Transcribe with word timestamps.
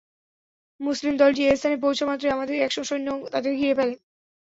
মুসলিম 0.79 1.13
দলটি 1.17 1.41
এ 1.43 1.57
স্থানে 1.57 1.77
পৌঁছা 1.83 2.03
মাত্রই 2.05 2.33
আমাদের 2.33 2.55
একশ 2.59 2.77
সৈন্য 2.89 3.07
তাদের 3.33 3.51
ঘিরে 3.55 3.73
ফেলে। 3.79 3.95